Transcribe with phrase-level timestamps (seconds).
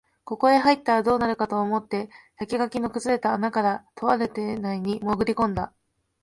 [0.23, 2.09] ここへ入ったら、どうにかなると思って
[2.39, 5.71] 竹垣の崩れた穴から、とある邸内にもぐり込んだ